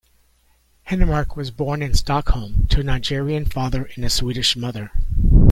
Henemark 0.89 1.35
was 1.35 1.51
born 1.51 1.83
in 1.83 1.93
Stockholm, 1.93 2.65
to 2.71 2.79
a 2.79 2.83
Nigerian 2.83 3.45
father 3.45 3.87
and 3.95 4.03
a 4.03 4.09
Swedish 4.09 4.55
mother. 4.57 4.89